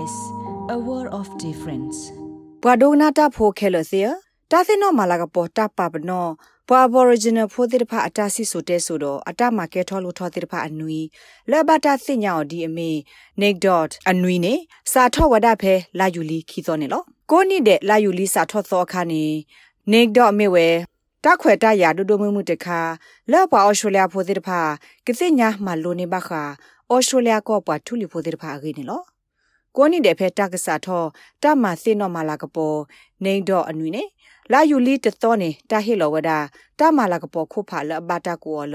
[0.00, 0.16] SBS
[0.74, 1.98] a world of difference
[2.62, 4.00] ဘွာဒိုနာတာဖိုခဲလစီ
[4.50, 6.26] တာသိနောမလာကပေါ်တာပပနော
[6.68, 11.00] ဘွာ Aboriginal ဖိုတိတဖအတာစီဆိုတဲဆိုတော့အတမကဲထောလို့ထောတိတဖအနွီ
[11.50, 12.90] လဲဘတာသိညာော်ဒီအမေ
[13.40, 14.54] Nick dot အနွီနေ
[14.92, 19.24] စာထောဝဒဖဲလာယူလီခီစောနေလောကိုနိတဲ့လာယူလီစာထောသောခါနေ
[19.92, 20.66] Nick dot အမေဝဲ
[21.24, 22.80] တခွေတရဒုဒုမမှုတခါ
[23.32, 24.50] လောပွာအော်စတြေးလျဖိုတိတဖ
[25.06, 26.42] ကသိညာမလိုနေဘခါ
[26.90, 29.02] အော်စတြေးလျကောပွာထူလီဖိုတိတဖအကိနေလော
[29.76, 31.04] ကိုနိတဲ့ဖဲတက္ကစာထော
[31.42, 32.78] တမသိနောမလာကပေါ်
[33.24, 34.04] နေတော့အနွေနေ
[34.52, 36.30] လာယူလီတတော်နေတာဟေလောဝဒ
[36.78, 38.74] တာမလာကပေါ်ခုဖာလဘတာကိုလ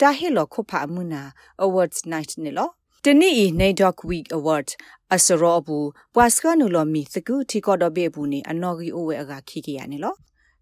[0.00, 1.22] တာဟေလောခုဖာမနာ
[1.64, 2.68] awards night နေလော
[3.04, 4.72] တနီဤနေဒေါကဝီအဝတ်
[5.14, 10.14] အစရောဘူးပွာစကနူလောမီစကူတီကောဒဘေဘူးနေအနော်ဂီအိုဝဲအကခိခိရနေလော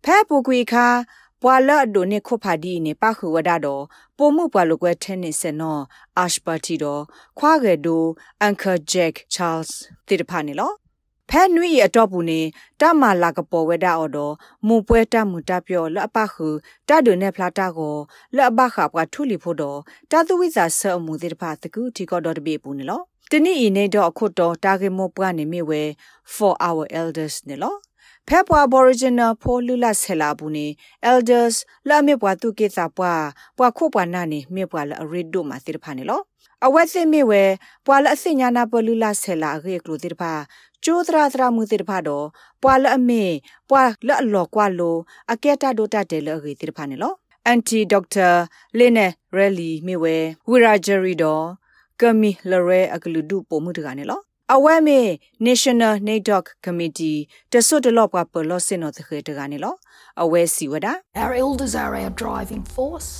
[0.05, 0.87] ဖဲပူကွေခါ
[1.43, 3.83] ပွာလအဒိုနေခုဖာဒီနေပခုဝဒတော့
[4.17, 5.79] ပိုမှုပွာလကွဲထဲနေစနော
[6.19, 7.03] အာရှပါတီတော့
[7.39, 8.05] ခွာကေဒို
[8.41, 9.69] အန်ကာဂျက်ချားလ်
[10.07, 10.73] တိတဖာနေလော
[11.31, 12.41] ဖဲနွီအတော့ဘူးနေ
[12.81, 14.35] တမလာကပေါ်ဝဲတာအော်တော့
[14.67, 16.49] မူပွဲတမှုတပြောလအပခု
[16.89, 17.95] တဒုနဲ့ဖလာတာကို
[18.37, 19.79] လအပခါကထူလီဖို့တော့
[20.11, 23.01] တသဝိဇာဆအမှုတိတဖာတကူတီကောတော့တပေဘူးနေလော
[23.31, 25.83] တနေ့ဤနေတော့အခုတော့တာဂေမောပွားနေမိဝဲ
[26.35, 27.75] for our elders နေလော
[28.29, 30.67] ဖဲပွား aboriginal ဖိုလူလာဆလာဘူးနေ
[31.11, 31.57] elders
[31.89, 33.25] လာမေပွားသူကေစာပွား
[33.59, 36.21] ပွားခုပွားနာနေမေပွားလအရစ်ဒိုမှာတိတဖာနေလော
[36.67, 37.43] အဝက်စစ်မေဝဲ
[37.87, 40.33] ပွာလအစညာနာပလူလာဆဲလာရေကလိုတိတဖာ
[40.85, 42.27] ကျိုးသရာသရာမှုတိတဖာတော့
[42.63, 43.25] ပွာလအမေ
[43.71, 44.97] ပွာလအလောကွာလို
[45.33, 47.13] အကဲတာဒိုတာတဲလရေတိတဖာနေလော
[47.47, 48.29] အန်တီဒေါက်တာ
[48.79, 49.07] လင်းနေ
[49.37, 50.17] ရလီမေဝဲ
[50.49, 51.45] ဝီရာဂျယ်ရီတော့
[52.01, 54.21] ကမီလရဲအကလူဒုပိုမှုတကနေလော
[54.55, 55.01] အဝဲမေ
[55.47, 57.19] National NADOC Committee
[57.53, 59.75] တဆွတ်တလော့ပွားပလော့စင်နော်တခေတကနေလော
[60.23, 60.87] အဝဲစီဝဒ
[61.25, 63.11] Our elders are our driving force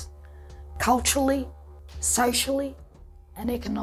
[0.87, 1.43] culturally
[2.17, 2.71] socially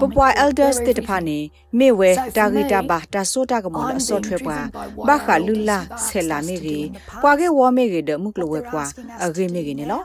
[0.03, 1.39] ပပွား elders တေတဖာနေ
[1.79, 4.65] မေဝဲတာဂီတာဘာတာဆိုတာကမောလအစောထွဲပွား
[5.09, 6.87] ဘာခလူလာဆဲလာမေကြီး
[7.23, 8.89] ပွားကေဝမေကြီးဒမှုကလဝဲပွား
[9.25, 10.03] အဂိမေကြီးနေလော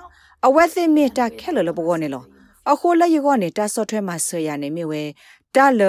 [0.48, 2.24] အဝဲသိမေတာခဲလလဘောနေလော
[2.72, 5.04] အခုလည်းယောနေတာဆော့ထွဲမှာဆွေရနေမေဝဲ
[5.56, 5.82] တာလ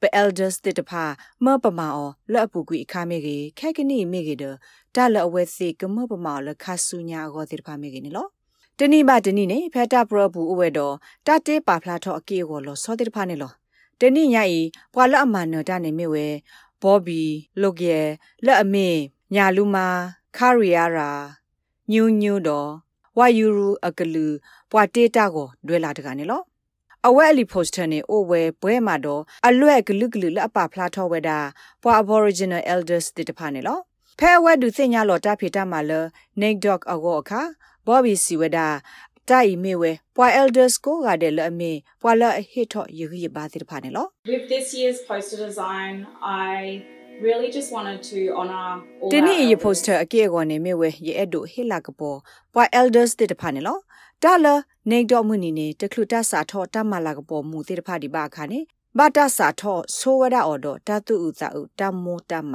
[0.00, 1.04] ပ elders တေတဖာ
[1.44, 4.44] မပမာအောလော့ပူကွီအခါမေကြီးခဲကနီမေကြီးဒ
[4.94, 8.26] တာလအဝဲသိကမပမာလခါဆူညာအောတေတဖာမေကြီးနေလော
[8.78, 10.94] တနိမတနိနေဖက်တာပရဘူးအဝဲတော့
[11.26, 13.52] တတေးပါဖလာထောအကေကိုလောစောတိတဖာနေလော
[14.00, 14.60] တနိညဤ
[14.94, 16.26] ပွာလအမနတာနေမြဝဲ
[16.82, 17.22] ဘောဘီ
[17.60, 18.00] လုတ်ရဲ
[18.44, 18.88] လက်အမေ
[19.34, 19.86] ညာလူမာ
[20.36, 21.10] ခရီယာရာ
[21.92, 22.70] ညူညူတော့
[23.18, 24.26] ဝါယူရူအကလူ
[24.70, 26.42] ပွာတေးတာကိုလွဲလာတကနေလော
[27.06, 31.38] အဝဲအလီပိုစတာနေအိုဝဲဘွဲမှာတော့အလွဲ့ဂလူဂလူလက်အပဖလာထောဝဲတာ
[31.82, 33.78] ပွာ aboriginal elders တိတဖာနေလော
[34.18, 35.92] ဖဲဝဲဒူစင်ညာလော်တာဖီတာမှာလ
[36.40, 37.42] Nick Dog အကောအခါ
[37.86, 38.58] ဘော်ဘီစီဝဒ
[39.28, 41.72] တိုင်မေဝဲပွာ elders ကိုကတဲ့လအမေ
[42.02, 45.94] ပွာလဟစ်ထော့ယူရပါတိဖာနေလော With this year's poster design
[46.54, 48.66] I really just wanted to honor
[49.00, 52.18] all ဒီနေ့ရ poster အကေကောနေမေဝဲရအဲ့ဒိုဟိလာကပေါ်
[52.54, 53.78] ပွာ elders တိတဖာနေလော
[54.22, 54.46] ဒါလ
[54.90, 58.60] နေတော့မှုနေနေတခလူတဆာထောတမလာကပေါ်မူတိတဖာဒီပါခါနေ
[58.98, 62.54] ဘာတဆာထောဆိုဝဒအော်တော့တတုဥစာဥတမောတမ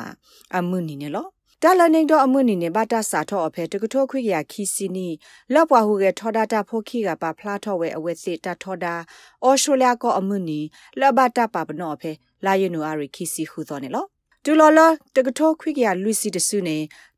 [0.56, 1.28] အမှုနေနေလော
[1.62, 5.08] တာလနေတော့အမွနေနေဘာတာစာထော့အဖဲတကထောခွေရခီစီနီ
[5.54, 8.96] လော့ပွားဟုကထောဒတာဖိုခိကပါဖလားထော့ဝဲအဝဲစစ်တာထောဒါ
[9.44, 10.60] အော်စတြေးလျကောအမွနီ
[11.00, 12.12] လော့ဘာတာပါပနော့အဖဲ
[12.46, 14.06] လာယနူအာရီခီစီဟုသောနေလော
[14.46, 14.80] ဒူလော်လ
[15.16, 16.78] တကထောခွေရလူစီတဆုနေ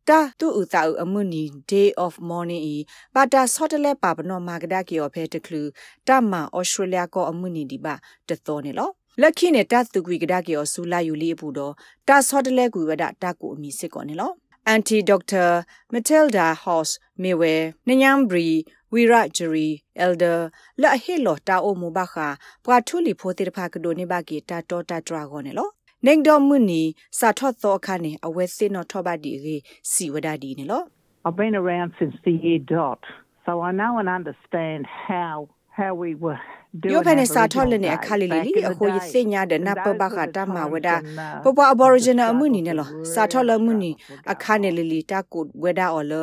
[0.09, 2.75] တာသူဥသာအမွနီ day of morning ဤ
[3.15, 5.61] ပါတာဆော့တလဲပါပနော့မာကဒါကီအဖဲတကလူ
[6.07, 7.93] တမအော်စတြေးလျကောအမွနီဒီပါ
[8.29, 8.89] တသောနေလော
[9.21, 11.73] လက်ခိနဲ့တတ်သူကွေကဒါကေောဆူလာယူလီအပူတော့
[12.07, 14.31] တာဆော့တလဲကွေဝဒတာကိုအမီစစ်ကောနေလော
[14.73, 15.49] anti doctor
[15.93, 17.53] matilda house mewe
[17.85, 20.39] nyam bri wira juri elder
[20.81, 22.27] la he lo ta o mu ba kha
[22.63, 24.77] pwa thuli pho te pha kdo ne ba ki ta to
[26.05, 28.47] ta tra go ne lo ning do mu ni sa tho tho kha ne awe
[28.47, 30.87] sin no tho ba di ge si wada di ne lo
[31.25, 32.99] I've been around since the year dot
[33.45, 35.49] so I know and understand how
[35.79, 36.41] how we were
[36.93, 40.89] ယောဖနေစာထော်လနေအခါလီလီအခုယစညာဒနပပခတာမဝဒ
[41.43, 43.91] ပပ aboriginal အမှုနီနော်စာထော်လမှုနီ
[44.31, 46.13] အခါနေလီလီတာကုဝဒအော်လ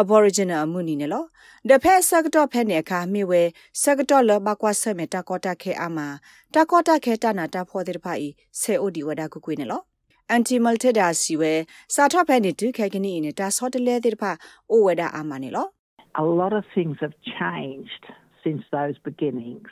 [0.00, 1.26] aboriginal အမှုနီနော်
[1.68, 3.42] ဒဖဲဆကတော့ဖဲနေအခါမိဝဲ
[3.82, 5.98] ဆကတော့လဘကွာဆမေတာကောတာခဲအမ
[6.54, 8.30] တာကောတာခဲတနာတာဖောတဲ့ဖိုင်
[8.60, 9.84] ဆေအိုဒီဝဒကုကွေးနော်
[10.30, 11.52] အန်တီမယ်တဒါစီဝဲ
[11.94, 14.32] စာထော့ဖဲနေဒုခဲကနီနေတာဆော့တလဲတဲ့ဖာ
[14.70, 15.66] အိုဝဒအာမနေလော
[16.22, 18.04] A lot of things have changed
[18.48, 19.70] since those beginnings.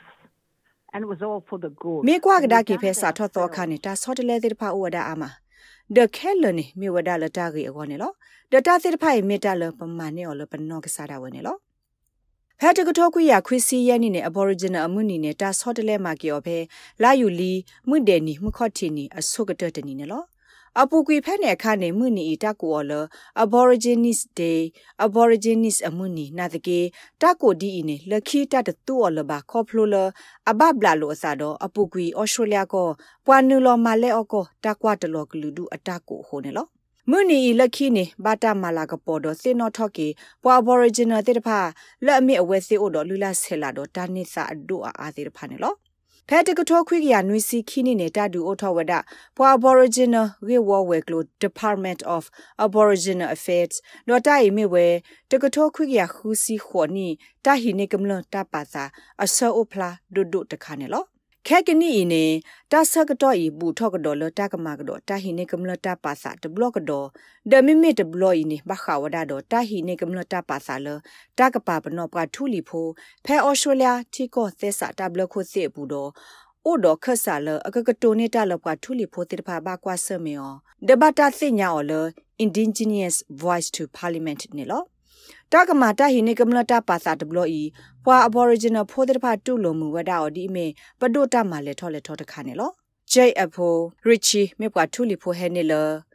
[0.93, 5.23] and it was all for the good မေကွာကဒါကေဖဲစာထော့တော့ခါနေတာဆော့တလဲတဲ့ဖာဝဒအာမ
[5.95, 8.11] ဒခဲလနေမေဝဒလတာကေအကောနေလော
[8.51, 11.57] ဒတာတဲ့ဖိုင်မေတလပမာနေော်လပနောကစားတာဝနေလော
[12.59, 16.57] ဖဲတကထောကွေရခွေစီရဲနေနဲ့ aboriginal အမှုနီနဲ့တာဆော့တလဲမာကေော်ဖဲ
[17.03, 17.53] လာယူလီ
[17.89, 20.23] မှုတဲ့နီမှုခော့တီနီအဆုကတတနီနေလော
[20.81, 22.91] အပူကွေဖက်နေခါနေမှုနီတကောလ
[23.43, 24.61] Aborigines Day
[25.05, 26.79] Aborigines အမှုနီနာတကေ
[27.21, 29.95] တကိုဒီအင်းလခီတတတူအလဘာခေါဖလိုလ
[30.49, 32.87] အဘဘလာလိုအစာတော့အပူကွေဩစတြေးလျကော
[33.25, 36.67] ပွာနူလောမလဲအကောတကွာတလောကလူဒူအတကိုဟိုနေလော
[37.11, 40.07] မွနီလက်ခီနေဘာတာမာလာကပေါ်တော့စေနော့ထော့ကီ
[40.43, 41.59] ပွာဘော်ရီဂျင်နယ်တဲ့တဖာ
[42.05, 45.73] လက်အမီအဝဲစေအိုတော့လူလာဆဲလာတော့တာနစ်စာအဒိုအားသေးတဖာနေလော
[46.29, 48.93] ဖဲတကထောခွိကရနွီစီခီနီနေတာဒူအိုထောဝဒ
[49.37, 52.23] ပွာ Aboriginal ရေဝဝဲကလို Department of
[52.65, 53.75] Aboriginal Affairs
[54.07, 54.85] တော့တိုင်မီဝဲ
[55.31, 57.07] တကထောခွိကရခူစီခေါ်နီ
[57.45, 58.83] တာဟီနေကမလတာပါစာ
[59.23, 61.03] အဆောအိုဖလာဒုဒုတခါနေလော
[61.45, 62.25] ခဲကနီနေ
[62.71, 67.07] တာဆကတော့ဤဘူးထော့ကတော့လတာကမာကတော့တာဟိနေကမလတာပါစာတဘလော့ကတော့
[67.51, 70.87] ဒမီမီတဘလော့ဤနေဘခဝဒါတော့တာဟိနေကမလတာပါစာလ
[71.39, 72.87] တာကပါပနော့ကထူလီဖို
[73.25, 76.09] ဖဲအော်စတြေးလျတီကောသက်စာတဘလခိုစေဘူးတော့
[76.65, 80.53] အိုဒခဆာလအကကတိုနေတာလပွားထူလီဖိုတိတဖာဘာကွာဆမေယော
[80.87, 81.93] ဒဘတာသိညာော်လ
[82.43, 84.83] indigenous voice to parliament နေလော
[85.51, 87.63] တာကမာတာဟိနေကမလတာပါစာတဘလို့ဤ
[88.05, 90.65] ပွာ aboriginal ဖိုးတဲ့ဖာတူလုံမှုဝဒါအော်ဒီမေ
[90.99, 92.71] ပဒိုတာမာလေထောလေထောတခါနေလော
[93.13, 93.67] J Apo
[94.09, 95.73] Richie မေပွာထူလီဖိုဟဲနေလ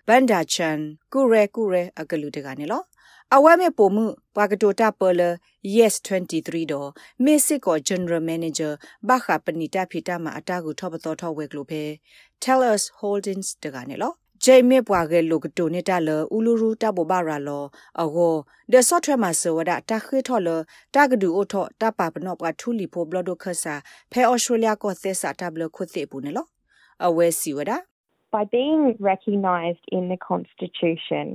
[0.09, 0.79] ဘန်ဒါချန်
[1.13, 2.83] ကူရဲကူရဲအကလူတကနေလော
[3.35, 4.05] အဝဲမေပုံမှု
[4.35, 5.21] ဘွာကတိုတာပလ
[5.77, 6.89] yes 23တော့
[7.25, 8.73] မေစစ်ကော general manager
[9.09, 11.83] ဘာခပနီတာဖီတာမှာအတာကိုထောပတော်ထောဝဲကလို့ပဲ
[12.43, 14.13] tell us holdings တကနေလော
[14.47, 17.65] ဂျေမေပွားကလိုကတိုနေတာလဥလူရူတဘဘာရာလော
[18.01, 18.33] အော
[18.73, 20.49] ဒဆော့ထွဲမှာဆဝဒတာခေထော်လ
[20.95, 23.75] တာကဒူအိုထောတာပါပနော့ပွားထူလီဖိုဘလဒိုခဆာ
[24.13, 26.47] ဖဲအော်စတြေးလျကောသက်စာတဘလခုသိပူနေလော
[27.07, 27.73] အဝဲစီဝဒ
[28.35, 31.27] By being recognized in the Constitution,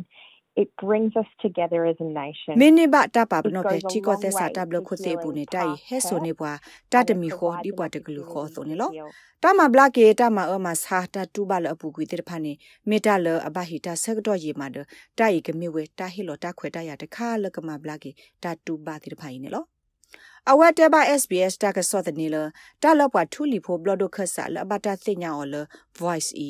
[0.61, 6.57] it brings us together as a nation မင်းနေဘတာပါဘနောဖေချီကိုသက်စာတဘလခုစေပူနေတိုင်ဟဲဆိုနေပွား
[6.93, 8.91] တတမီခေါ်ဒီပွားတကလူခေါ်ဆိုနေလော
[9.43, 12.53] တာမဘလကေတာမအမစာတာတူဘလအပူကွေတဲ့ဖာနေ
[12.89, 14.77] မေတာလအဘဟီတာဆက်တော့ရေမာဒ
[15.19, 18.11] တိုင်ကမေဝဲတာဟီလောတာခွဲတာရတခါလကမဘလကေ
[18.43, 19.65] တာတူဘတဲ့ဖာနေလော
[20.51, 22.37] အဝတ်တဘ SBS တကဆော့တဲ့နေလ
[22.83, 25.55] တာလပွားထူလီဖိုဘလဒိုခဆာလဘတာသိညာော်လ
[25.99, 26.49] voice e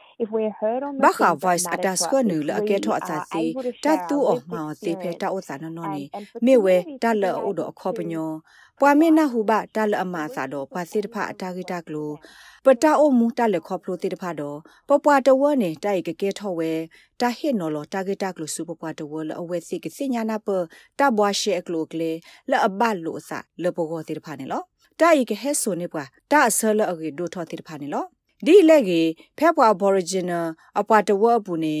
[0.23, 3.43] if we're heard on the ဘာခ voice အတစကနူလအကဲထော့အစာစီ
[3.85, 6.03] တာသူ့ော်မအောင်စီဖဲတာဥစာနော်နော်နေ
[6.45, 8.31] မေဝဲတာလအိုတော့အခေါ်ပညော
[8.79, 12.11] ပွာမေနာဟုဘတာလအမစာတော့ပွာစစ်တဖအတာဂိတာကလို
[12.65, 14.57] ပတာအိုမူတာလခေါပလိုတိတဖတော့
[14.89, 16.71] ပပွားတဝနေတိုက်ကကဲထော့ဝဲ
[17.21, 20.49] တာဟစ်နော်လတာဂိတာကလိုစုပပွားတဝလအဝဲစိကစညာနာပ
[20.99, 22.11] တာဘွားရှဲကလိုကလေ
[22.51, 24.61] လအဘလိုစာလပကောတိတဖနေလော
[24.99, 25.31] တာဤက
[28.41, 30.47] ဟဲဆိုနေပွာတာအဆလအဂေဒိုထောတိတဖနေလောဒီလက်ကြီးဖဲပွား Aboriginal
[30.77, 31.75] အပွားတဝအပူနေ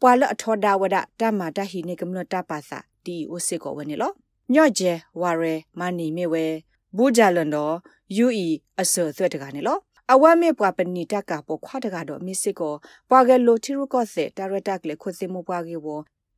[0.00, 4.12] ပွာလအထောဒါဝဒတမတဟိနေကမလတပါစာဒီအိုစစ်ကောဝနေလော
[4.54, 6.44] ညော့ကျဲဝါရဲမနီမေဝဲ
[6.96, 7.74] ဘူဂျာလန်တော့
[8.24, 8.48] UE
[8.80, 9.78] အစောသွဲ့တကနေလော
[10.12, 12.74] အဝမေပွားပဏိတကပေါ်ခွားတကတော့မစ်စစ်ကို
[13.10, 15.86] ပွားကလိုတီရုကော့စေတာရတက်လေခွစမပွားကေဝ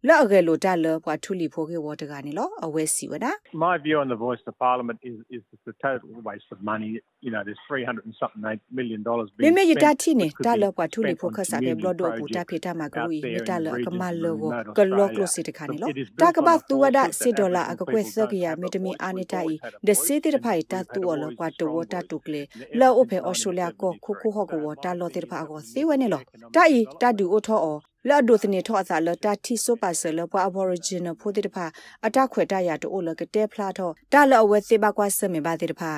[0.08, 3.26] လော့အကယ်လိုတာလပွားထူလီဖိုကေဝတကနေလောအဝဲစီဝဒ
[3.66, 6.90] My view on the voice to parliament is is the total waste of money
[7.24, 8.42] you know there's 300 and something
[8.78, 15.88] million dollars being မေမေယတာတီနေတာလပွားထူလီဖိုခဆာကေဘလော့ဒိုပူတာဖေတာမဂရူမီတာလကမလောကိုကလော့ကလိုစီတခါနေလော
[16.23, 19.50] တာကဘတူဝဒစီဒေါ်လာအကကွဲစကရမီတမီအာနီတိုင်
[19.87, 22.42] ဒစီတိတဖိုင်တာတူအလောကွာတိုဝတာတူကလေ
[22.80, 26.23] လော့အိုဖေအော်စတြေးလျကိုခုခုဟောကဝတာလော့တိတဖာကိုစီဝဲနေလော
[26.54, 31.66] တာဤတာဒူအိုထောအော လော်ဒိုသနေထောအစာလတာတီဆိုပါဆလပွား Aboriginal ဖိုတိတဖာ
[32.06, 35.92] အတခွေတရတိုလကတဲဖလာထောတာလအဝဲစေပါကွာဆမေပါတိတဖာ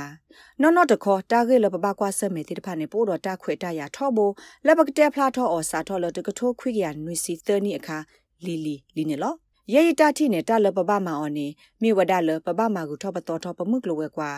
[0.60, 4.18] နော်နော်တခေါ်တာဂေလပပကွာဆမေတိတဖာနေပို့တော့တာခွေတရထောဘ
[4.66, 7.98] လဘကတဲဖလာထောအစာထောလတကထိုးခွေရနွီစီသနီအခါ
[8.44, 9.34] လီလီလီနေလော
[9.72, 11.46] ယေယတာတိနေတာလပပမာအော်နေ
[11.82, 14.30] မိဝဒလပပမာကူထောပတော်ထောပမှုကလိုဝဲကွာ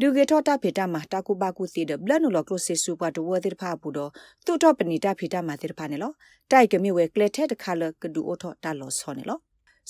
[0.00, 4.10] ဒူဂေထောတာဖေတာမှာတာကူပါကူစီဒဘလနုလကလိုဆေဆူပါဒဝသေဖာဘူးတော့
[4.44, 6.12] သူ့တော့ပဏိတာဖေတာမှာသေဖာနေလော
[6.50, 9.38] တိုက်ကမြဝဲကလက်ထဲတခါလကဒူအိုထောတာလောဆောနေလော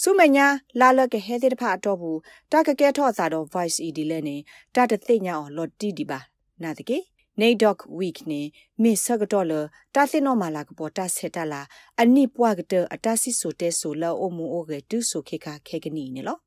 [0.03, 0.47] ဆုမညာ
[0.81, 2.19] လာလကဟဲသေတဖာတော့ဘူး
[2.53, 4.37] တာကကဲထော့စာတော့ voice ed လဲနေ
[4.75, 6.19] တာတသိညာအော်လော်တီဒီပါ
[6.63, 6.99] နာတကေ
[7.41, 8.41] နေဒေါကဝီကနေ
[8.83, 9.53] မစ်ဆကတော့လ
[9.95, 11.63] တာသိနောမာလာကပေါ်တာဆက်တလာ
[12.03, 16.39] အနိပွားကတအတဆီဆိုတဲဆိုလောအမှုအိုကတူဆိုခေခခေကနီနေလော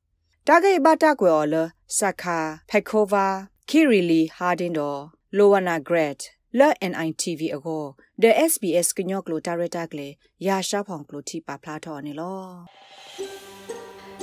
[0.48, 1.54] တာဂေဘတာကွယ်ော်လ
[1.98, 2.38] စခါ
[2.70, 3.26] ဖက်ခိုဗာ
[3.68, 5.00] ခီရီလီဟာဒင်တော်
[5.36, 6.14] လိုဝနာဂရက်
[6.58, 7.84] လော့ NITV အကော
[8.22, 10.08] the SBS ကညော့ကလိုတာရတာကလေ
[10.46, 12.40] ရာရှာဖောင်ကလိုတီပါဖလာထော်နေလော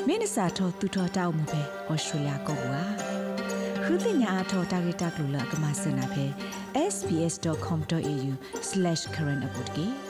[0.07, 2.81] မင်းစာထောတူထောတောက်မှုပဲဩစတြေးလျကောကွာ
[3.83, 6.25] ခုတင်ညာအထောတာဂီတာကလိုလကမစနာပဲ
[6.93, 10.08] sbs.com.au/current update